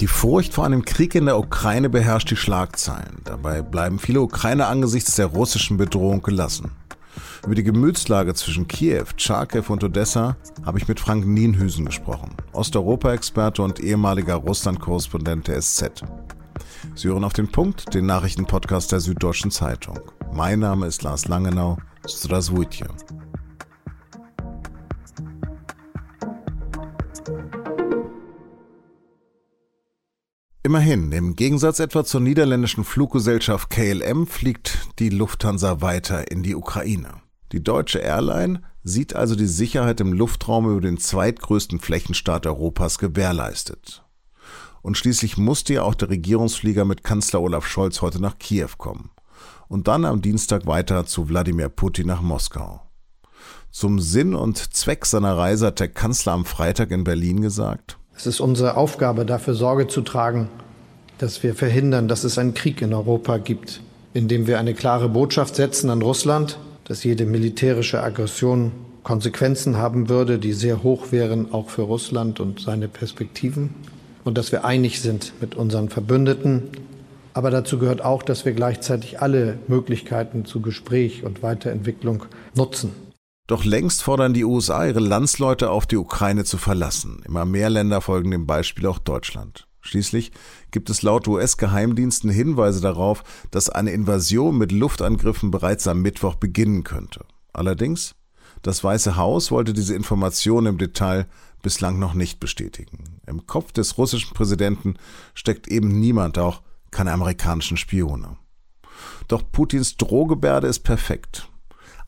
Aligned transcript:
Die 0.00 0.06
Furcht 0.06 0.54
vor 0.54 0.64
einem 0.64 0.84
Krieg 0.84 1.16
in 1.16 1.26
der 1.26 1.38
Ukraine 1.38 1.88
beherrscht 1.88 2.30
die 2.30 2.36
Schlagzeilen. 2.36 3.20
Dabei 3.24 3.62
bleiben 3.62 3.98
viele 3.98 4.20
Ukrainer 4.20 4.68
angesichts 4.68 5.16
der 5.16 5.26
russischen 5.26 5.76
Bedrohung 5.76 6.22
gelassen. 6.22 6.70
Über 7.44 7.56
die 7.56 7.64
Gemütslage 7.64 8.32
zwischen 8.34 8.68
Kiew, 8.68 9.06
Charkiw 9.16 9.64
und 9.72 9.82
Odessa 9.82 10.36
habe 10.64 10.78
ich 10.78 10.86
mit 10.86 11.00
Frank 11.00 11.26
Nienhüsen 11.26 11.84
gesprochen, 11.84 12.30
Osteuropa-Experte 12.52 13.60
und 13.60 13.80
ehemaliger 13.80 14.36
Russland-Korrespondent 14.36 15.48
der 15.48 15.60
SZ. 15.60 16.04
Sie 16.94 17.08
hören 17.08 17.24
auf 17.24 17.32
den 17.32 17.50
Punkt, 17.50 17.92
den 17.92 18.06
Nachrichtenpodcast 18.06 18.92
der 18.92 19.00
Süddeutschen 19.00 19.50
Zeitung. 19.50 19.98
Mein 20.32 20.60
Name 20.60 20.86
ist 20.86 21.02
Lars 21.02 21.26
Langenau. 21.26 21.76
Straswujtje. 22.06 22.86
Immerhin, 30.68 31.12
im 31.12 31.34
Gegensatz 31.34 31.80
etwa 31.80 32.04
zur 32.04 32.20
niederländischen 32.20 32.84
Fluggesellschaft 32.84 33.70
KLM 33.70 34.26
fliegt 34.26 34.76
die 34.98 35.08
Lufthansa 35.08 35.80
weiter 35.80 36.30
in 36.30 36.42
die 36.42 36.54
Ukraine. 36.54 37.22
Die 37.52 37.64
deutsche 37.64 38.00
Airline 38.00 38.60
sieht 38.84 39.16
also 39.16 39.34
die 39.34 39.46
Sicherheit 39.46 39.98
im 40.02 40.12
Luftraum 40.12 40.70
über 40.70 40.82
den 40.82 40.98
zweitgrößten 40.98 41.80
Flächenstaat 41.80 42.46
Europas 42.46 42.98
gewährleistet. 42.98 44.04
Und 44.82 44.98
schließlich 44.98 45.38
musste 45.38 45.72
ja 45.72 45.84
auch 45.84 45.94
der 45.94 46.10
Regierungsflieger 46.10 46.84
mit 46.84 47.02
Kanzler 47.02 47.40
Olaf 47.40 47.66
Scholz 47.66 48.02
heute 48.02 48.20
nach 48.20 48.38
Kiew 48.38 48.68
kommen 48.76 49.08
und 49.68 49.88
dann 49.88 50.04
am 50.04 50.20
Dienstag 50.20 50.66
weiter 50.66 51.06
zu 51.06 51.30
Wladimir 51.30 51.70
Putin 51.70 52.08
nach 52.08 52.20
Moskau. 52.20 52.82
Zum 53.70 54.00
Sinn 54.00 54.34
und 54.34 54.58
Zweck 54.74 55.06
seiner 55.06 55.34
Reise 55.34 55.68
hat 55.68 55.80
der 55.80 55.88
Kanzler 55.88 56.34
am 56.34 56.44
Freitag 56.44 56.90
in 56.90 57.04
Berlin 57.04 57.40
gesagt, 57.40 57.97
es 58.18 58.26
ist 58.26 58.40
unsere 58.40 58.76
Aufgabe, 58.76 59.24
dafür 59.24 59.54
Sorge 59.54 59.86
zu 59.86 60.00
tragen, 60.00 60.48
dass 61.18 61.44
wir 61.44 61.54
verhindern, 61.54 62.08
dass 62.08 62.24
es 62.24 62.36
einen 62.36 62.52
Krieg 62.52 62.82
in 62.82 62.92
Europa 62.92 63.38
gibt, 63.38 63.80
indem 64.12 64.48
wir 64.48 64.58
eine 64.58 64.74
klare 64.74 65.08
Botschaft 65.08 65.54
setzen 65.54 65.88
an 65.88 66.02
Russland, 66.02 66.58
dass 66.82 67.04
jede 67.04 67.26
militärische 67.26 68.02
Aggression 68.02 68.72
Konsequenzen 69.04 69.76
haben 69.76 70.08
würde, 70.08 70.40
die 70.40 70.52
sehr 70.52 70.82
hoch 70.82 71.12
wären, 71.12 71.52
auch 71.52 71.70
für 71.70 71.82
Russland 71.82 72.40
und 72.40 72.58
seine 72.58 72.88
Perspektiven, 72.88 73.70
und 74.24 74.36
dass 74.36 74.50
wir 74.50 74.64
einig 74.64 75.00
sind 75.00 75.32
mit 75.40 75.54
unseren 75.54 75.88
Verbündeten. 75.88 76.64
Aber 77.34 77.52
dazu 77.52 77.78
gehört 77.78 78.04
auch, 78.04 78.24
dass 78.24 78.44
wir 78.44 78.52
gleichzeitig 78.52 79.22
alle 79.22 79.60
Möglichkeiten 79.68 80.44
zu 80.44 80.60
Gespräch 80.60 81.22
und 81.22 81.44
Weiterentwicklung 81.44 82.24
nutzen. 82.56 82.90
Doch 83.48 83.64
längst 83.64 84.02
fordern 84.02 84.34
die 84.34 84.44
USA 84.44 84.86
ihre 84.86 85.00
Landsleute 85.00 85.70
auf, 85.70 85.86
die 85.86 85.96
Ukraine 85.96 86.44
zu 86.44 86.58
verlassen. 86.58 87.22
Immer 87.24 87.46
mehr 87.46 87.70
Länder 87.70 88.02
folgen 88.02 88.30
dem 88.30 88.46
Beispiel 88.46 88.86
auch 88.86 88.98
Deutschland. 88.98 89.66
Schließlich 89.80 90.32
gibt 90.70 90.90
es 90.90 91.00
laut 91.00 91.26
US-Geheimdiensten 91.26 92.28
Hinweise 92.28 92.82
darauf, 92.82 93.24
dass 93.50 93.70
eine 93.70 93.90
Invasion 93.92 94.58
mit 94.58 94.70
Luftangriffen 94.70 95.50
bereits 95.50 95.88
am 95.88 96.02
Mittwoch 96.02 96.34
beginnen 96.34 96.84
könnte. 96.84 97.24
Allerdings, 97.54 98.14
das 98.60 98.84
Weiße 98.84 99.16
Haus 99.16 99.50
wollte 99.50 99.72
diese 99.72 99.94
Information 99.94 100.66
im 100.66 100.76
Detail 100.76 101.26
bislang 101.62 101.98
noch 101.98 102.12
nicht 102.12 102.40
bestätigen. 102.40 103.20
Im 103.26 103.46
Kopf 103.46 103.72
des 103.72 103.96
russischen 103.96 104.34
Präsidenten 104.34 104.96
steckt 105.32 105.68
eben 105.68 105.98
niemand, 105.98 106.36
auch 106.36 106.60
keine 106.90 107.12
amerikanischen 107.12 107.78
Spione. 107.78 108.36
Doch 109.26 109.42
Putins 109.50 109.96
Drohgebärde 109.96 110.66
ist 110.66 110.80
perfekt. 110.80 111.48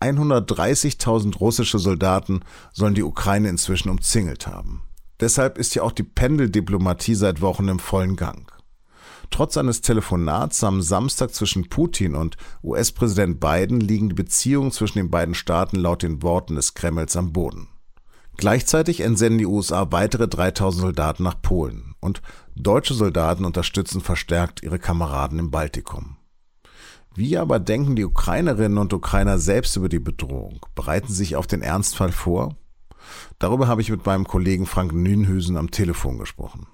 130.000 0.01 1.37
russische 1.39 1.79
Soldaten 1.79 2.41
sollen 2.73 2.95
die 2.95 3.03
Ukraine 3.03 3.49
inzwischen 3.49 3.91
umzingelt 3.91 4.47
haben. 4.47 4.83
Deshalb 5.21 5.59
ist 5.59 5.75
ja 5.75 5.83
auch 5.83 5.93
die 5.93 6.03
Pendeldiplomatie 6.03 7.15
seit 7.15 7.43
Wochen 7.43 7.69
im 7.69 7.79
vollen 7.79 8.17
Gang. 8.17 8.51
Trotz 9.31 9.57
eines 9.57 9.81
Telefonats 9.81 10.65
am 10.65 10.83
Samstag 10.83 11.33
zwischen 11.35 11.69
Putin 11.69 12.15
und 12.15 12.37
US-Präsident 12.65 13.39
Biden 13.39 13.81
liegen 13.81 14.09
die 14.09 14.15
Beziehungen 14.15 14.73
zwischen 14.73 14.99
den 14.99 15.11
beiden 15.11 15.35
Staaten 15.35 15.77
laut 15.77 16.03
den 16.03 16.23
Worten 16.23 16.57
des 16.57 16.75
Kremls 16.75 17.17
am 17.17 17.33
Boden. 17.33 17.69
Gleichzeitig 18.37 19.01
entsenden 19.01 19.39
die 19.39 19.47
USA 19.47 19.93
weitere 19.93 20.27
3000 20.27 20.81
Soldaten 20.81 21.23
nach 21.23 21.41
Polen 21.41 21.95
und 22.01 22.23
deutsche 22.57 22.95
Soldaten 22.95 23.45
unterstützen 23.45 24.01
verstärkt 24.01 24.63
ihre 24.63 24.79
Kameraden 24.79 25.39
im 25.39 25.51
Baltikum. 25.51 26.17
Wie 27.15 27.37
aber 27.37 27.59
denken 27.59 27.97
die 27.97 28.05
Ukrainerinnen 28.05 28.79
und 28.79 28.93
Ukrainer 28.93 29.39
selbst 29.39 29.77
über 29.77 29.89
die 29.89 29.99
Bedrohung? 29.99 30.65
Bereiten 30.75 31.13
sich 31.13 31.35
auf 31.35 31.47
den 31.47 31.63
Ernstfall 31.63 32.13
vor? 32.13 32.57
Darüber 33.39 33.67
habe 33.67 33.81
ich 33.81 33.91
mit 33.91 34.07
meinem 34.07 34.27
Kollegen 34.27 34.67
Frank 34.67 34.93
Nünhüsen 34.93 35.57
am 35.57 35.71
Telefon 35.71 36.19
gesprochen. 36.19 36.67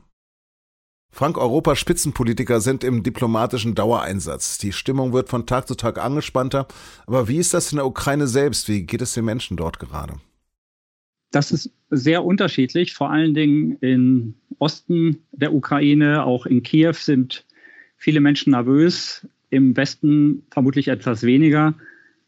Frank, 1.10 1.38
Europas 1.38 1.78
Spitzenpolitiker 1.78 2.60
sind 2.60 2.84
im 2.84 3.02
diplomatischen 3.02 3.74
Dauereinsatz. 3.74 4.58
Die 4.58 4.72
Stimmung 4.72 5.14
wird 5.14 5.30
von 5.30 5.46
Tag 5.46 5.66
zu 5.66 5.74
Tag 5.74 5.96
angespannter. 5.96 6.68
Aber 7.06 7.26
wie 7.28 7.38
ist 7.38 7.54
das 7.54 7.72
in 7.72 7.76
der 7.76 7.86
Ukraine 7.86 8.26
selbst? 8.26 8.68
Wie 8.68 8.82
geht 8.82 9.00
es 9.00 9.14
den 9.14 9.24
Menschen 9.24 9.56
dort 9.56 9.78
gerade? 9.78 10.16
Das 11.30 11.52
ist 11.52 11.70
sehr 11.88 12.22
unterschiedlich. 12.22 12.92
Vor 12.92 13.10
allen 13.10 13.32
Dingen 13.32 13.78
im 13.80 14.34
Osten 14.58 15.22
der 15.32 15.54
Ukraine, 15.54 16.24
auch 16.24 16.44
in 16.44 16.62
Kiew 16.62 16.92
sind 16.92 17.46
viele 17.96 18.20
Menschen 18.20 18.50
nervös 18.50 19.26
im 19.56 19.76
Westen 19.76 20.44
vermutlich 20.50 20.88
etwas 20.88 21.22
weniger. 21.22 21.74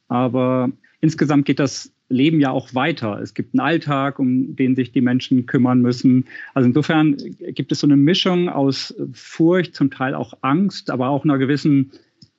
Aber 0.09 0.71
insgesamt 1.01 1.45
geht 1.45 1.59
das 1.59 1.93
Leben 2.09 2.41
ja 2.41 2.51
auch 2.51 2.75
weiter. 2.75 3.21
Es 3.21 3.35
gibt 3.35 3.55
einen 3.55 3.61
Alltag, 3.61 4.19
um 4.19 4.57
den 4.57 4.75
sich 4.75 4.93
die 4.93 5.03
Menschen 5.03 5.47
kümmern 5.47 5.81
müssen. 5.83 6.25
Also 6.55 6.67
insofern 6.67 7.17
gibt 7.39 7.71
es 7.71 7.81
so 7.81 7.87
eine 7.87 7.97
Mischung 7.97 8.49
aus 8.49 8.95
Furcht, 9.13 9.75
zum 9.75 9.91
Teil 9.91 10.15
auch 10.15 10.35
Angst, 10.41 10.91
aber 10.91 11.11
auch 11.11 11.25
einer 11.25 11.39
gewissen 11.39 11.93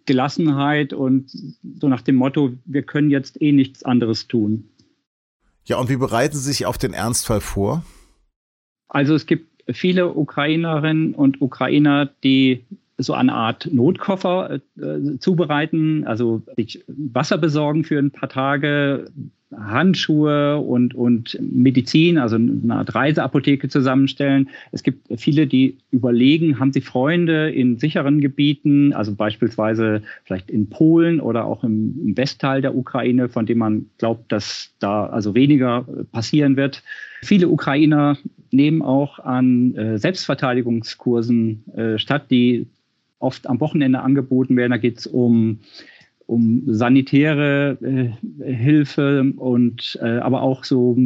Gelassenheit 0.06 0.92
und 0.92 1.32
so 1.80 1.88
nach 1.88 2.02
dem 2.02 2.16
Motto, 2.16 2.54
wir 2.66 2.82
können 2.82 3.12
jetzt 3.12 3.40
eh 3.42 3.52
nichts 3.52 3.84
anderes 3.84 4.28
tun. 4.28 4.70
Ja, 5.66 5.78
und 5.78 5.90
wie 5.90 5.98
bereiten 5.98 6.36
Sie 6.36 6.52
sich 6.52 6.66
auf 6.66 6.80
den 6.80 6.94
Ernstfall 6.94 7.42
vor? 7.42 7.86
Also 8.88 9.14
es 9.14 9.28
gibt 9.28 9.64
viele 9.72 10.16
Ukrainerinnen 10.16 11.14
und 11.14 11.42
Ukrainer, 11.42 12.10
die 12.24 12.66
so 13.00 13.14
eine 13.14 13.34
Art 13.34 13.70
Notkoffer 13.72 14.60
äh, 14.78 15.18
zubereiten, 15.20 16.04
also 16.06 16.44
sich 16.56 16.84
Wasser 16.88 17.38
besorgen 17.38 17.84
für 17.84 17.98
ein 17.98 18.12
paar 18.12 18.30
Tage, 18.30 19.10
Handschuhe 19.52 20.60
und, 20.60 20.94
und 20.94 21.38
Medizin, 21.42 22.20
also 22.20 22.36
eine 22.36 22.76
Art 22.76 22.94
Reiseapotheke 22.94 23.68
zusammenstellen. 23.68 24.50
Es 24.72 24.84
gibt 24.84 25.08
viele, 25.20 25.48
die 25.48 25.80
überlegen, 25.90 26.60
haben 26.60 26.72
sie 26.72 26.82
Freunde 26.82 27.50
in 27.50 27.80
sicheren 27.80 28.22
Gebieten, 28.22 28.94
also 28.94 29.16
beispielsweise 29.16 30.04
vielleicht 30.24 30.52
in 30.52 30.70
Polen 30.70 31.20
oder 31.20 31.46
auch 31.46 31.64
im, 31.64 32.00
im 32.00 32.18
Westteil 32.18 32.62
der 32.62 32.76
Ukraine, 32.76 33.28
von 33.28 33.48
dem 33.48 33.58
man 33.58 33.88
glaubt, 33.98 34.32
dass 34.32 34.72
da 34.78 35.08
also 35.08 35.34
weniger 35.34 35.86
passieren 36.12 36.56
wird. 36.56 36.84
Viele 37.24 37.50
Ukrainer 37.50 38.18
nehmen 38.52 38.84
auch 38.84 39.18
an 39.20 39.76
äh, 39.76 39.98
Selbstverteidigungskursen 39.98 41.66
äh, 41.76 41.98
statt, 41.98 42.30
die 42.30 42.68
oft 43.20 43.48
am 43.48 43.60
Wochenende 43.60 44.02
angeboten 44.02 44.56
werden. 44.58 44.72
Da 44.72 44.78
geht 44.78 45.00
es 45.00 45.08
um, 45.08 45.60
um 46.26 46.64
sanitäre 46.68 47.78
äh, 47.82 48.54
Hilfe 48.54 49.34
und 49.36 50.00
äh, 50.02 50.18
aber 50.20 50.42
auch 50.42 50.64
so, 50.64 50.98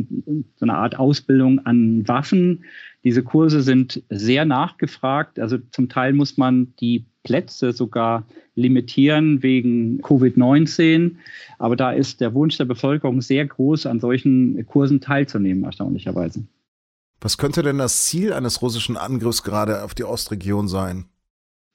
so 0.56 0.66
eine 0.66 0.76
Art 0.76 0.98
Ausbildung 0.98 1.66
an 1.66 2.08
Waffen. 2.08 2.64
Diese 3.04 3.24
Kurse 3.24 3.62
sind 3.62 4.02
sehr 4.10 4.46
nachgefragt. 4.46 5.40
Also 5.40 5.58
zum 5.72 5.90
Teil 5.90 6.14
muss 6.14 6.38
man 6.38 6.74
die 6.80 7.06
Plätze 7.24 7.74
sogar 7.74 8.26
limitieren 8.56 9.42
wegen 9.44 10.02
Covid-19. 10.02 11.16
Aber 11.58 11.76
da 11.76 11.92
ist 11.92 12.22
der 12.22 12.34
Wunsch 12.34 12.58
der 12.58 12.66
Bevölkerung 12.66 13.22
sehr 13.22 13.46
groß, 13.46 13.86
an 13.86 14.00
solchen 14.00 14.66
Kursen 14.68 15.02
teilzunehmen, 15.02 15.64
erstaunlicherweise. 15.64 16.44
Was 17.20 17.38
könnte 17.38 17.64
denn 17.64 17.78
das 17.78 18.06
Ziel 18.06 18.34
eines 18.34 18.62
russischen 18.62 18.98
Angriffs 18.98 19.44
gerade 19.44 19.84
auf 19.84 19.94
die 19.94 20.04
Ostregion 20.04 20.68
sein? 20.68 21.06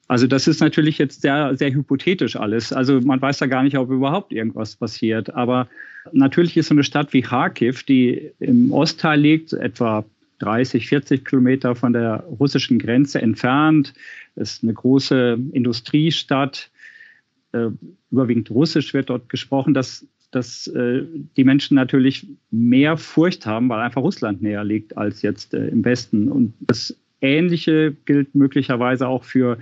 Also 0.09 0.27
das 0.27 0.49
ist 0.49 0.61
natürlich 0.61 0.97
jetzt 0.97 1.21
sehr, 1.21 1.55
sehr 1.55 1.71
hypothetisch 1.71 2.35
alles. 2.35 2.73
Also 2.73 3.01
man 3.03 3.21
weiß 3.21 3.41
ja 3.41 3.47
gar 3.47 3.63
nicht, 3.63 3.77
ob 3.77 3.91
überhaupt 3.91 4.33
irgendwas 4.33 4.75
passiert. 4.75 5.35
Aber 5.35 5.69
natürlich 6.13 6.57
ist 6.57 6.69
so 6.69 6.75
eine 6.75 6.83
Stadt 6.83 7.13
wie 7.13 7.21
Kharkiv, 7.21 7.83
die 7.83 8.33
im 8.41 8.73
Ostteil 8.73 9.21
liegt, 9.21 9.53
etwa 9.53 10.07
30, 10.39 10.89
40 10.89 11.25
Kilometer 11.27 11.75
von 11.75 11.93
der 11.93 12.25
russischen 12.41 12.79
Grenze 12.79 13.21
entfernt. 13.21 13.93
Das 14.35 14.53
ist 14.53 14.63
eine 14.63 14.73
große 14.73 15.39
Industriestadt. 15.53 16.71
Äh, 17.53 17.69
überwiegend 18.11 18.51
Russisch 18.51 18.95
wird 18.95 19.11
dort 19.11 19.29
gesprochen, 19.29 19.75
dass, 19.75 20.07
dass 20.31 20.69
äh, 20.69 21.03
die 21.37 21.45
Menschen 21.45 21.75
natürlich 21.75 22.27
mehr 22.51 22.97
Furcht 22.97 23.45
haben, 23.45 23.69
weil 23.69 23.81
einfach 23.81 24.03
Russland 24.03 24.41
näher 24.41 24.65
liegt 24.65 24.97
als 24.97 25.21
jetzt 25.21 25.53
äh, 25.53 25.69
im 25.69 25.85
Westen. 25.85 26.31
Und 26.31 26.55
das 26.61 26.97
Ähnliche 27.20 27.97
gilt 28.05 28.35
möglicherweise 28.35 29.09
auch 29.09 29.25
für 29.25 29.59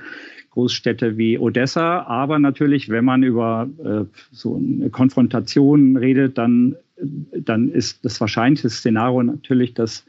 Großstädte 0.50 1.18
wie 1.18 1.38
Odessa. 1.38 2.02
Aber 2.04 2.38
natürlich, 2.38 2.88
wenn 2.88 3.04
man 3.04 3.22
über 3.22 3.68
äh, 3.84 4.04
so 4.32 4.56
eine 4.56 4.90
Konfrontation 4.90 5.96
redet, 5.96 6.38
dann, 6.38 6.76
dann 6.96 7.70
ist 7.70 8.04
das 8.04 8.20
wahrscheinlichste 8.20 8.70
Szenario 8.70 9.22
natürlich, 9.22 9.74
dass 9.74 10.04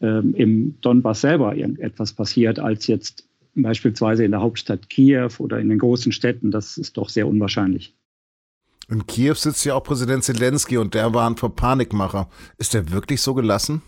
ähm, 0.00 0.34
im 0.34 0.74
Donbass 0.80 1.20
selber 1.20 1.54
irgendetwas 1.54 2.12
passiert, 2.12 2.58
als 2.58 2.86
jetzt 2.86 3.28
beispielsweise 3.54 4.24
in 4.24 4.30
der 4.30 4.40
Hauptstadt 4.40 4.88
Kiew 4.88 5.30
oder 5.38 5.60
in 5.60 5.68
den 5.68 5.78
großen 5.78 6.10
Städten, 6.10 6.50
das 6.50 6.78
ist 6.78 6.96
doch 6.96 7.08
sehr 7.08 7.28
unwahrscheinlich. 7.28 7.94
In 8.88 9.06
Kiew 9.06 9.34
sitzt 9.34 9.64
ja 9.64 9.74
auch 9.74 9.84
Präsident 9.84 10.24
Zelensky 10.24 10.76
und 10.76 10.94
der 10.94 11.14
warnt 11.14 11.38
vor 11.38 11.54
Panikmacher. 11.54 12.28
Ist 12.58 12.74
er 12.74 12.90
wirklich 12.90 13.20
so 13.20 13.34
gelassen? 13.34 13.82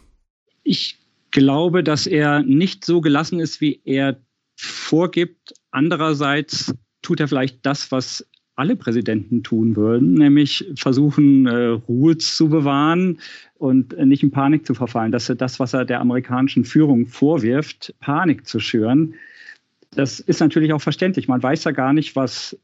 Ich 0.63 0.99
glaube, 1.35 1.83
dass 1.83 2.07
er 2.07 2.43
nicht 2.43 2.85
so 2.85 3.01
gelassen 3.01 3.41
ist, 3.41 3.61
wie 3.61 3.81
er 3.85 4.17
vorgibt. 4.57 5.53
Andererseits 5.73 6.73
tut 7.03 7.19
er 7.19 7.27
vielleicht 7.27 7.67
das, 7.67 7.91
was 7.91 8.25
alle 8.55 8.77
Präsidenten 8.77 9.43
tun 9.43 9.75
würden, 9.75 10.15
nämlich 10.15 10.65
versuchen, 10.77 11.47
äh, 11.47 11.67
Ruhe 11.89 12.17
zu 12.19 12.49
bewahren 12.49 13.19
und 13.57 13.99
nicht 13.99 14.23
in 14.23 14.31
Panik 14.31 14.65
zu 14.65 14.75
verfallen. 14.75 15.11
Das 15.11 15.29
ist 15.29 15.41
das, 15.41 15.59
was 15.59 15.75
er 15.75 15.85
der 15.85 16.01
amerikanischen 16.01 16.65
Führung 16.65 17.07
vorwirft, 17.07 17.93
Panik 17.99 18.47
zu 18.47 18.61
schüren. 18.61 19.15
Das 19.91 20.21
ist 20.21 20.39
natürlich 20.39 20.73
auch 20.73 20.83
verständlich. 20.83 21.27
Man 21.27 21.43
weiß 21.43 21.65
ja 21.65 21.73
gar 21.73 21.93
nicht, 21.93 22.15
was 22.15 22.57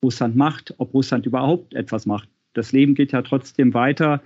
Russland 0.00 0.36
macht, 0.36 0.74
ob 0.78 0.94
Russland 0.94 1.26
überhaupt 1.26 1.74
etwas 1.74 2.06
macht. 2.06 2.28
Das 2.54 2.70
Leben 2.70 2.94
geht 2.94 3.10
ja 3.10 3.22
trotzdem 3.22 3.74
weiter. 3.74 4.22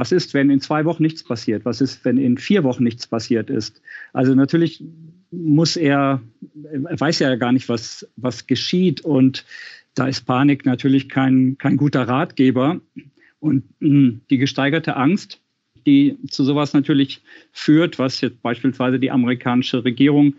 Was 0.00 0.12
ist, 0.12 0.32
wenn 0.32 0.48
in 0.48 0.62
zwei 0.62 0.86
Wochen 0.86 1.02
nichts 1.02 1.22
passiert? 1.22 1.66
Was 1.66 1.82
ist, 1.82 2.06
wenn 2.06 2.16
in 2.16 2.38
vier 2.38 2.64
Wochen 2.64 2.84
nichts 2.84 3.06
passiert 3.06 3.50
ist? 3.50 3.82
Also 4.14 4.34
natürlich 4.34 4.82
muss 5.30 5.76
er, 5.76 6.22
er 6.64 6.98
weiß 6.98 7.18
ja 7.18 7.36
gar 7.36 7.52
nicht, 7.52 7.68
was, 7.68 8.08
was 8.16 8.46
geschieht. 8.46 9.02
Und 9.02 9.44
da 9.94 10.08
ist 10.08 10.22
Panik 10.22 10.64
natürlich 10.64 11.10
kein, 11.10 11.58
kein 11.58 11.76
guter 11.76 12.08
Ratgeber. 12.08 12.80
Und 13.40 13.64
hm, 13.82 14.22
die 14.30 14.38
gesteigerte 14.38 14.96
Angst, 14.96 15.38
die 15.84 16.16
zu 16.30 16.44
sowas 16.44 16.72
natürlich 16.72 17.20
führt, 17.52 17.98
was 17.98 18.22
jetzt 18.22 18.40
beispielsweise 18.40 18.98
die 18.98 19.10
amerikanische 19.10 19.84
Regierung 19.84 20.32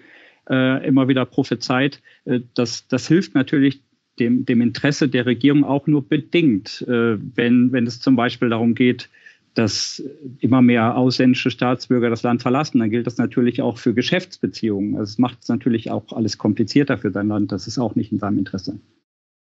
äh, 0.49 0.87
immer 0.87 1.07
wieder 1.07 1.25
prophezeit, 1.25 2.01
äh, 2.25 2.39
das, 2.55 2.87
das 2.87 3.07
hilft 3.07 3.35
natürlich 3.35 3.79
dem, 4.17 4.43
dem 4.43 4.61
Interesse 4.61 5.07
der 5.07 5.27
Regierung 5.27 5.63
auch 5.63 5.85
nur 5.85 6.09
bedingt, 6.09 6.83
äh, 6.87 7.19
wenn, 7.35 7.71
wenn 7.71 7.85
es 7.85 7.99
zum 7.99 8.15
Beispiel 8.15 8.49
darum 8.49 8.73
geht, 8.73 9.07
dass 9.53 10.01
immer 10.39 10.61
mehr 10.61 10.95
ausländische 10.95 11.51
Staatsbürger 11.51 12.09
das 12.09 12.23
Land 12.23 12.41
verlassen, 12.41 12.79
dann 12.79 12.89
gilt 12.89 13.05
das 13.05 13.17
natürlich 13.17 13.61
auch 13.61 13.77
für 13.77 13.93
Geschäftsbeziehungen. 13.93 14.95
Also 14.95 15.11
es 15.11 15.17
macht 15.17 15.39
es 15.41 15.49
natürlich 15.49 15.91
auch 15.91 16.13
alles 16.13 16.37
komplizierter 16.37 16.97
für 16.97 17.11
sein 17.11 17.27
Land. 17.27 17.51
Das 17.51 17.67
ist 17.67 17.77
auch 17.77 17.95
nicht 17.95 18.11
in 18.11 18.19
seinem 18.19 18.37
Interesse. 18.37 18.79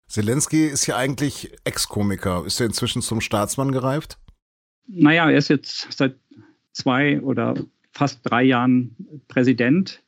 Zelensky 0.06 0.66
ist 0.66 0.86
ja 0.86 0.96
eigentlich 0.96 1.52
Ex-Komiker. 1.64 2.44
Ist 2.46 2.60
er 2.60 2.66
inzwischen 2.66 3.00
zum 3.00 3.20
Staatsmann 3.20 3.72
gereift? 3.72 4.18
Naja, 4.86 5.30
er 5.30 5.38
ist 5.38 5.48
jetzt 5.48 5.88
seit 5.90 6.16
zwei 6.72 7.20
oder 7.22 7.54
fast 7.92 8.20
drei 8.24 8.42
Jahren 8.42 8.94
Präsident. 9.28 10.02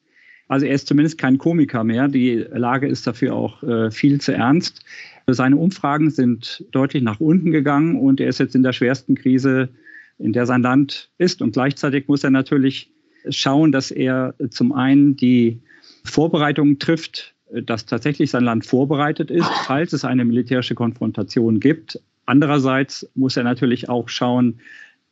Also 0.49 0.67
er 0.67 0.75
ist 0.75 0.87
zumindest 0.87 1.19
kein 1.19 1.39
Komiker 1.39 1.85
mehr. 1.85 2.09
Die 2.09 2.35
Lage 2.53 2.87
ist 2.87 3.07
dafür 3.07 3.35
auch 3.35 3.63
äh, 3.63 3.91
viel 3.91 4.21
zu 4.21 4.33
ernst. 4.33 4.85
Seine 5.27 5.57
Umfragen 5.57 6.11
sind 6.11 6.65
deutlich 6.71 7.03
nach 7.03 7.19
unten 7.19 7.51
gegangen 7.51 7.97
und 7.97 8.21
er 8.21 8.29
ist 8.29 8.39
jetzt 8.39 8.55
in 8.55 8.63
der 8.63 8.73
schwersten 8.73 9.17
Krise 9.17 9.71
in 10.19 10.33
der 10.33 10.47
sein 10.47 10.63
Land 10.63 11.11
ist. 11.19 11.43
Und 11.43 11.53
gleichzeitig 11.53 12.09
muss 12.09 12.25
er 12.25 12.31
natürlich 12.31 12.91
schauen, 13.29 13.73
dass 13.73 13.91
er 13.91 14.35
zum 14.51 14.73
einen 14.73 15.17
die 15.17 15.61
Vorbereitungen 16.05 16.79
trifft, 16.79 17.35
dass 17.53 17.87
tatsächlich 17.87 18.31
sein 18.31 18.45
Land 18.45 18.67
vorbereitet 18.67 19.31
ist, 19.31 19.49
falls 19.67 19.93
es 19.93 20.05
eine 20.05 20.25
militärische 20.25 20.75
Konfrontation 20.75 21.61
gibt. 21.61 22.01
Andererseits 22.25 23.09
muss 23.15 23.37
er 23.37 23.45
natürlich 23.45 23.89
auch 23.89 24.09
schauen, 24.09 24.61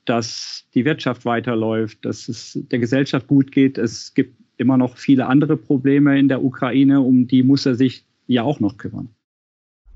dass 0.05 0.67
die 0.75 0.85
Wirtschaft 0.85 1.25
weiterläuft, 1.25 2.05
dass 2.05 2.29
es 2.29 2.59
der 2.71 2.79
Gesellschaft 2.79 3.27
gut 3.27 3.53
geht. 3.53 3.79
Es 3.79 4.15
gibt 4.15 4.37
immer 4.57 4.77
noch 4.77 4.97
viele 4.97 5.27
andere 5.27 5.57
Probleme 5.57 6.19
in 6.19 6.29
der 6.29 6.45
Ukraine, 6.45 7.01
um 7.01 7.27
die 7.27 7.43
muss 7.43 7.67
er 7.67 7.75
sich 7.75 8.05
ja 8.27 8.43
auch 8.43 8.61
noch 8.61 8.77
kümmern. 8.77 9.14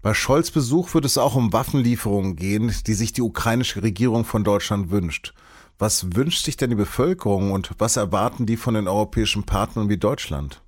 Bei 0.09 0.15
Scholz 0.15 0.51
Besuch 0.51 0.95
wird 0.95 1.05
es 1.05 1.19
auch 1.19 1.35
um 1.35 1.53
Waffenlieferungen 1.53 2.35
gehen, 2.35 2.73
die 2.87 2.95
sich 2.95 3.13
die 3.13 3.21
ukrainische 3.21 3.83
Regierung 3.83 4.25
von 4.25 4.43
Deutschland 4.43 4.91
wünscht. 4.91 5.35
Was 5.79 6.17
wünscht 6.17 6.47
sich 6.47 6.57
denn 6.57 6.71
die 6.71 6.77
Bevölkerung 6.77 7.53
und 7.53 7.73
was 7.77 7.99
erwarten 7.99 8.47
die 8.47 8.57
von 8.57 8.73
den 8.73 8.89
europäischen 8.89 9.43
Partnern 9.43 9.91
wie 9.91 9.99
Deutschland? 9.99 10.63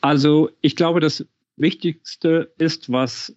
Also 0.00 0.50
ich 0.62 0.74
glaube, 0.74 0.98
das 0.98 1.26
Wichtigste 1.56 2.52
ist, 2.58 2.90
was 2.90 3.36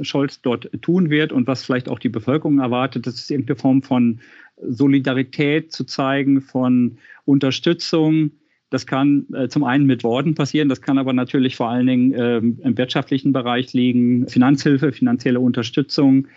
Scholz 0.00 0.40
dort 0.40 0.70
tun 0.80 1.10
wird 1.10 1.32
und 1.32 1.48
was 1.48 1.64
vielleicht 1.64 1.88
auch 1.88 1.98
die 1.98 2.08
Bevölkerung 2.08 2.60
erwartet, 2.60 3.08
das 3.08 3.14
ist 3.14 3.32
irgendeine 3.32 3.58
Form 3.58 3.82
von 3.82 4.20
Solidarität 4.62 5.72
zu 5.72 5.82
zeigen, 5.82 6.40
von 6.40 6.98
Unterstützung, 7.24 8.30
das 8.70 8.86
kann 8.86 9.26
äh, 9.34 9.48
zum 9.48 9.64
einen 9.64 9.86
mit 9.86 10.04
Worten 10.04 10.34
passieren, 10.34 10.68
das 10.68 10.80
kann 10.80 10.98
aber 10.98 11.12
natürlich 11.12 11.56
vor 11.56 11.68
allen 11.68 11.86
Dingen 11.86 12.14
ähm, 12.16 12.58
im 12.62 12.78
wirtschaftlichen 12.78 13.32
Bereich 13.32 13.72
liegen, 13.72 14.28
Finanzhilfe, 14.28 14.92
finanzielle 14.92 15.40
Unterstützung. 15.40 16.28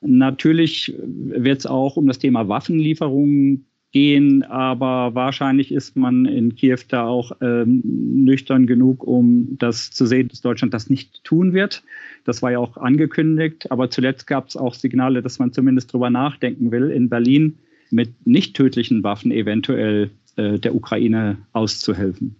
Natürlich 0.00 0.94
wird 1.02 1.58
es 1.58 1.66
auch 1.66 1.96
um 1.96 2.06
das 2.06 2.18
Thema 2.18 2.46
Waffenlieferungen 2.48 3.64
gehen, 3.90 4.42
aber 4.42 5.14
wahrscheinlich 5.14 5.72
ist 5.72 5.96
man 5.96 6.26
in 6.26 6.54
Kiew 6.54 6.78
da 6.88 7.06
auch 7.06 7.32
ähm, 7.40 7.80
nüchtern 7.84 8.66
genug, 8.66 9.02
um 9.02 9.56
das 9.58 9.90
zu 9.90 10.04
sehen, 10.06 10.28
dass 10.28 10.42
Deutschland 10.42 10.74
das 10.74 10.90
nicht 10.90 11.24
tun 11.24 11.54
wird. 11.54 11.82
Das 12.24 12.42
war 12.42 12.52
ja 12.52 12.58
auch 12.58 12.76
angekündigt, 12.76 13.72
aber 13.72 13.90
zuletzt 13.90 14.26
gab 14.26 14.48
es 14.48 14.56
auch 14.56 14.74
Signale, 14.74 15.22
dass 15.22 15.38
man 15.38 15.52
zumindest 15.52 15.92
drüber 15.92 16.10
nachdenken 16.10 16.70
will, 16.70 16.90
in 16.90 17.08
Berlin 17.08 17.58
mit 17.90 18.26
nicht 18.26 18.54
tödlichen 18.54 19.02
Waffen 19.02 19.32
eventuell 19.32 20.04
äh, 20.04 20.08
der 20.38 20.74
Ukraine 20.74 21.38
auszuhelfen. 21.52 22.36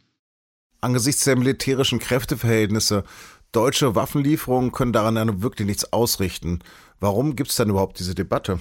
Angesichts 0.80 1.24
der 1.24 1.36
militärischen 1.36 1.98
Kräfteverhältnisse, 1.98 3.02
deutsche 3.50 3.94
Waffenlieferungen 3.96 4.70
können 4.70 4.92
daran 4.92 5.16
ja 5.16 5.42
wirklich 5.42 5.66
nichts 5.66 5.92
ausrichten. 5.92 6.60
Warum 7.00 7.34
gibt 7.34 7.50
es 7.50 7.56
dann 7.56 7.70
überhaupt 7.70 7.98
diese 7.98 8.14
Debatte? 8.14 8.60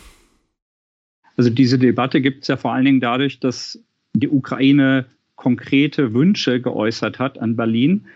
Also 1.36 1.52
diese 1.52 1.78
Debatte 1.78 2.20
gibt 2.22 2.42
es 2.42 2.48
ja 2.48 2.58
vor 2.58 2.74
allen 2.74 2.86
Dingen 2.86 3.00
dadurch, 3.00 3.40
dass 3.40 3.80
die 4.14 4.30
Ukraine 4.30 5.06
konkrete 5.36 6.14
Wünsche 6.14 6.60
geäußert 6.60 7.20
hat 7.20 7.38
an 7.38 7.56
Berlin 7.56 8.08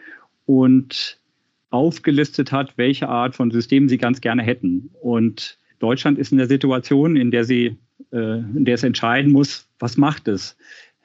und 0.47 1.19
aufgelistet 1.69 2.51
hat, 2.51 2.77
welche 2.77 3.07
Art 3.07 3.35
von 3.35 3.51
System 3.51 3.87
sie 3.87 3.97
ganz 3.97 4.21
gerne 4.21 4.41
hätten. 4.41 4.89
Und 5.01 5.59
Deutschland 5.79 6.17
ist 6.17 6.31
in 6.31 6.39
der 6.39 6.47
Situation, 6.47 7.15
in 7.15 7.31
der 7.31 7.45
sie, 7.45 7.77
äh, 8.11 8.39
in 8.39 8.65
der 8.65 8.75
es 8.75 8.83
entscheiden 8.83 9.31
muss, 9.31 9.67
was 9.79 9.97
macht 9.97 10.27
es? 10.27 10.57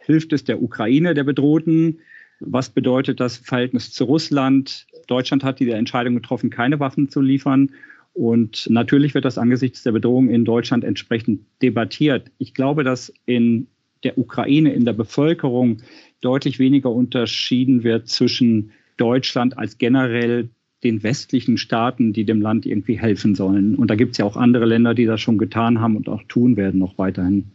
Hilft 0.06 0.32
es 0.32 0.44
der 0.44 0.62
Ukraine, 0.62 1.14
der 1.14 1.24
Bedrohten? 1.24 1.98
Was 2.38 2.70
bedeutet 2.70 3.18
das 3.18 3.36
Verhältnis 3.38 3.90
zu 3.90 4.04
Russland? 4.04 4.86
Deutschland 5.08 5.42
hat 5.42 5.58
die 5.58 5.68
Entscheidung 5.68 6.14
getroffen, 6.14 6.48
keine 6.48 6.78
Waffen 6.78 7.08
zu 7.08 7.20
liefern. 7.20 7.70
Und 8.14 8.68
natürlich 8.70 9.14
wird 9.14 9.24
das 9.24 9.36
angesichts 9.36 9.82
der 9.82 9.92
Bedrohung 9.92 10.30
in 10.30 10.44
Deutschland 10.44 10.84
entsprechend 10.84 11.40
debattiert. 11.60 12.30
Ich 12.38 12.54
glaube, 12.54 12.84
dass 12.84 13.12
in 13.26 13.66
der 14.04 14.16
Ukraine, 14.16 14.72
in 14.72 14.84
der 14.84 14.92
Bevölkerung 14.92 15.78
deutlich 16.20 16.60
weniger 16.60 16.92
unterschieden 16.92 17.82
wird 17.82 18.08
zwischen 18.08 18.70
Deutschland 18.96 19.58
als 19.58 19.76
generell 19.76 20.50
den 20.84 21.02
westlichen 21.02 21.58
Staaten, 21.58 22.12
die 22.12 22.24
dem 22.24 22.40
Land 22.40 22.64
irgendwie 22.64 22.96
helfen 22.96 23.34
sollen. 23.34 23.74
Und 23.74 23.90
da 23.90 23.96
gibt 23.96 24.12
es 24.12 24.18
ja 24.18 24.24
auch 24.24 24.36
andere 24.36 24.66
Länder, 24.66 24.94
die 24.94 25.04
das 25.04 25.20
schon 25.20 25.36
getan 25.36 25.80
haben 25.80 25.96
und 25.96 26.08
auch 26.08 26.22
tun 26.28 26.56
werden 26.56 26.78
noch 26.78 26.96
weiterhin. 26.96 27.50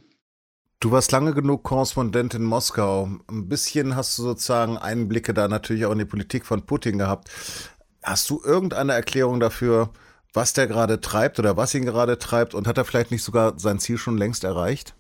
Du 0.82 0.90
warst 0.90 1.12
lange 1.12 1.36
genug 1.36 1.62
Korrespondent 1.62 2.34
in 2.34 2.44
Moskau. 2.44 3.08
Ein 3.30 3.48
bisschen 3.48 3.96
hast 3.96 4.18
du 4.18 4.24
sozusagen 4.24 4.80
Einblicke 4.80 5.32
da 5.32 5.48
natürlich 5.48 5.86
auch 5.86 5.92
in 5.92 6.00
die 6.00 6.06
Politik 6.06 6.44
von 6.44 6.66
Putin 6.66 6.98
gehabt. 6.98 7.30
Hast 8.02 8.32
du 8.32 8.42
irgendeine 8.44 8.94
Erklärung 8.94 9.40
dafür, 9.40 9.92
was 10.34 10.54
der 10.54 10.66
gerade 10.66 11.00
treibt 11.00 11.38
oder 11.38 11.56
was 11.56 11.76
ihn 11.76 11.86
gerade 11.86 12.18
treibt? 12.18 12.56
Und 12.56 12.66
hat 12.66 12.80
er 12.80 12.86
vielleicht 12.86 13.12
nicht 13.12 13.22
sogar 13.22 13.60
sein 13.60 13.78
Ziel 13.78 14.00
schon 14.00 14.18
längst 14.18 14.44
erreicht? 14.44 14.96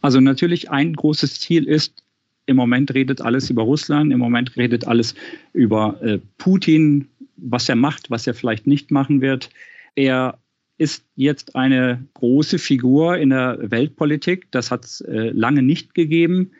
Also 0.00 0.20
natürlich 0.20 0.70
ein 0.70 0.94
großes 0.94 1.38
Ziel 1.38 1.68
ist, 1.68 2.02
im 2.46 2.56
Moment 2.56 2.94
redet 2.94 3.20
alles 3.20 3.50
über 3.50 3.64
Russland, 3.64 4.10
im 4.10 4.18
Moment 4.18 4.56
redet 4.56 4.86
alles 4.86 5.14
über 5.52 6.00
äh, 6.00 6.18
Putin, 6.38 7.08
was 7.36 7.68
er 7.68 7.76
macht, 7.76 8.10
was 8.10 8.26
er 8.26 8.32
vielleicht 8.32 8.66
nicht 8.66 8.90
machen 8.90 9.20
wird. 9.20 9.50
Er 9.96 10.38
ist 10.78 11.04
jetzt 11.16 11.56
eine 11.56 12.04
große 12.14 12.58
Figur 12.58 13.18
in 13.18 13.30
der 13.30 13.58
Weltpolitik. 13.60 14.50
Das 14.52 14.70
hat 14.70 14.84
es 14.84 15.00
äh, 15.02 15.30
lange 15.30 15.62
nicht 15.62 15.94
gegeben. 15.94 16.52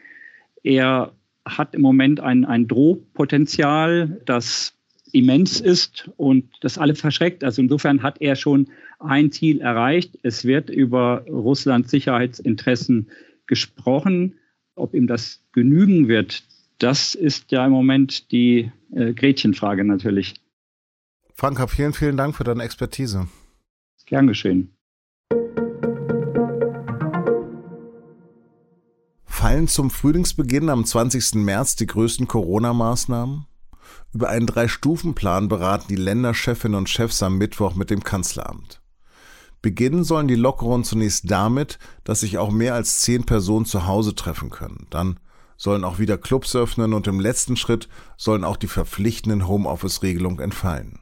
Er 0.63 1.13
hat 1.45 1.75
im 1.75 1.81
Moment 1.81 2.21
ein, 2.21 2.45
ein 2.45 2.69
Drohpotenzial, 2.69 4.21
das 4.27 4.75
immens 5.13 5.61
ist 5.61 6.11
und 6.17 6.51
das 6.61 6.77
alle 6.77 6.95
verschreckt. 6.95 7.43
Also 7.45 7.63
insofern 7.63 8.03
hat 8.03 8.21
er 8.21 8.37
schon 8.37 8.69
ein 8.99 9.31
Ziel 9.33 9.61
erreicht. 9.61 10.19
Es 10.23 10.45
wird 10.45 10.69
über 10.69 11.25
Russlands 11.29 11.91
Sicherheitsinteressen 11.91 13.09
gesprochen. 13.47 14.35
Ob 14.75 14.95
ihm 14.95 15.07
das 15.07 15.43
genügen 15.53 16.09
wird, 16.09 16.45
das 16.79 17.15
ist 17.15 17.51
ja 17.51 17.65
im 17.65 17.73
Moment 17.73 18.31
die 18.31 18.71
äh, 18.93 19.13
Gretchenfrage 19.13 19.85
natürlich. 19.85 20.35
Franka, 21.35 21.69
vielen, 21.69 21.93
vielen 21.93 22.17
Dank 22.17 22.37
für 22.37 22.45
deine 22.45 22.63
Expertise. 22.65 23.29
Gern 24.07 24.27
geschehen. 24.27 24.75
Fallen 29.25 29.69
zum 29.69 29.91
Frühlingsbeginn 29.91 30.69
am 30.69 30.85
20. 30.85 31.37
März 31.37 31.77
die 31.77 31.87
größten 31.87 32.27
Corona-Maßnahmen? 32.27 33.47
Über 34.13 34.29
einen 34.31 34.47
Drei-Stufen-Plan 34.47 35.49
beraten 35.49 35.87
die 35.89 35.97
Länderchefinnen 35.97 36.77
und 36.77 36.89
Chefs 36.89 37.23
am 37.23 37.39
Mittwoch 37.39 37.75
mit 37.75 37.91
dem 37.91 38.03
Kanzleramt. 38.03 38.83
Beginnen 39.63 40.05
sollen 40.05 40.29
die 40.29 40.35
Lockerungen 40.35 40.85
zunächst 40.85 41.31
damit, 41.31 41.79
dass 42.05 42.21
sich 42.21 42.39
auch 42.39 42.51
mehr 42.51 42.75
als 42.75 43.01
zehn 43.01 43.25
Personen 43.25 43.65
zu 43.65 43.87
Hause 43.87 44.15
treffen 44.15 44.51
können. 44.51 44.87
Dann 44.91 45.21
sollen 45.57 45.85
auch 45.85 45.99
wieder 45.99 46.17
Clubs 46.17 46.55
öffnen 46.55 46.93
und 46.93 47.07
im 47.07 47.21
letzten 47.21 47.57
Schritt 47.57 47.89
sollen 48.17 48.45
auch 48.45 48.57
die 48.57 48.69
verpflichtenden 48.69 49.49
Homeoffice-Regelungen 49.49 50.39
entfallen. 50.39 51.01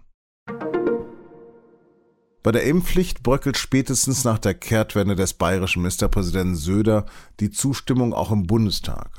Bei 2.47 2.53
der 2.53 2.63
Impfpflicht 2.63 3.25
bröckelt 3.25 3.59
spätestens 3.59 4.23
nach 4.23 4.39
der 4.39 4.55
Kehrtwende 4.55 5.17
des 5.17 5.35
bayerischen 5.35 5.83
Ministerpräsidenten 5.83 6.55
Söder 6.55 7.07
die 7.41 7.51
Zustimmung 7.51 8.15
auch 8.15 8.31
im 8.31 8.47
Bundestag. 8.47 9.11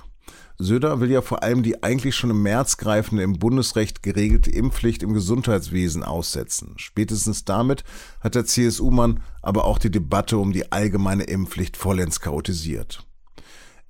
Söder 0.58 1.02
will 1.02 1.12
ja 1.12 1.22
vor 1.22 1.44
allem 1.44 1.62
die 1.62 1.84
eigentlich 1.84 2.16
schon 2.16 2.30
im 2.30 2.42
März 2.42 2.78
greifende 2.78 3.24
im 3.24 3.38
Bundesrecht 3.38 4.02
geregelte 4.02 4.52
Impfpflicht 4.52 5.04
im 5.04 5.14
Gesundheitswesen 5.14 6.04
aussetzen. 6.04 6.76
Spätestens 6.78 7.44
damit 7.44 7.84
hat 8.22 8.36
der 8.36 8.46
CSU-Mann 8.46 9.22
aber 9.42 9.66
auch 9.66 9.78
die 9.78 9.92
Debatte 9.92 10.38
um 10.38 10.54
die 10.54 10.72
allgemeine 10.72 11.24
Impfpflicht 11.24 11.76
vollends 11.76 12.22
chaotisiert. 12.22 13.06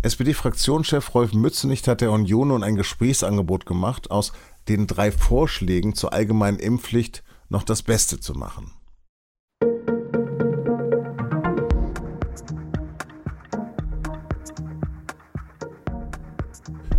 SPD-Fraktionschef 0.02 1.14
Rolf 1.14 1.34
Mützenich 1.34 1.88
hat 1.88 2.02
der 2.02 2.12
Union 2.12 2.48
nun 2.48 2.64
ein 2.64 2.76
Gesprächsangebot 2.76 3.68
gemacht, 3.68 4.10
aus 4.10 4.34
den 4.68 4.88
drei 4.88 5.12
Vorschlägen 5.12 5.94
zur 5.94 6.12
allgemeinen 6.12 6.58
Impfpflicht 6.58 7.24
noch 7.50 7.62
das 7.62 7.84
Beste 7.84 8.20
zu 8.20 8.34
machen. 8.34 8.74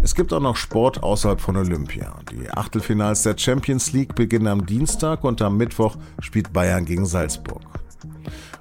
Es 0.09 0.15
gibt 0.15 0.33
auch 0.33 0.41
noch 0.41 0.57
Sport 0.57 1.03
außerhalb 1.03 1.39
von 1.39 1.59
Olympia. 1.59 2.17
Die 2.33 2.51
Achtelfinals 2.51 3.25
der 3.25 3.37
Champions 3.37 3.93
League 3.93 4.15
beginnen 4.15 4.47
am 4.47 4.65
Dienstag 4.65 5.23
und 5.23 5.43
am 5.43 5.59
Mittwoch 5.59 5.97
spielt 6.21 6.51
Bayern 6.51 6.87
gegen 6.87 7.05
Salzburg. 7.05 7.61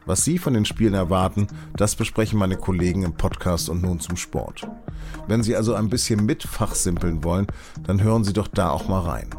Was 0.05 0.25
Sie 0.25 0.39
von 0.39 0.53
den 0.53 0.65
Spielen 0.65 0.93
erwarten, 0.93 1.47
das 1.77 1.95
besprechen 1.95 2.37
meine 2.37 2.57
Kollegen 2.57 3.03
im 3.03 3.13
Podcast 3.13 3.69
und 3.69 3.81
nun 3.81 4.01
zum 4.01 4.17
Sport. 4.17 4.67
Wenn 5.29 5.41
Sie 5.41 5.55
also 5.55 5.73
ein 5.73 5.87
bisschen 5.87 6.25
mitfachsimpeln 6.25 7.23
wollen, 7.23 7.47
dann 7.81 8.03
hören 8.03 8.25
Sie 8.25 8.33
doch 8.33 8.49
da 8.49 8.69
auch 8.69 8.89
mal 8.89 9.03
rein. 9.03 9.29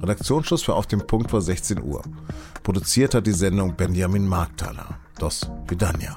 Redaktionsschluss 0.00 0.62
für 0.62 0.76
Auf 0.76 0.86
dem 0.86 1.08
Punkt 1.08 1.32
war 1.32 1.40
16 1.40 1.82
Uhr. 1.82 2.02
Produziert 2.62 3.16
hat 3.16 3.26
die 3.26 3.32
Sendung 3.32 3.74
Benjamin 3.74 4.28
Markthaler. 4.28 5.00
Dos 5.18 5.50
Vidania. 5.66 6.16